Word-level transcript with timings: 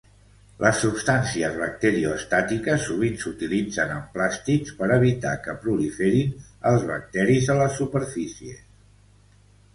Les 0.61 0.77
substàncies 0.83 1.59
bacteriostàtiques 1.63 2.87
sovint 2.91 3.19
s'utilitzen 3.25 3.93
en 3.97 4.01
plàstics 4.17 4.73
per 4.81 4.89
evitar 4.97 5.35
que 5.45 5.57
proliferin 5.67 6.33
els 6.73 6.89
bacteris 6.95 7.53
a 7.57 7.61
les 7.63 7.79
superfícies. 7.85 8.67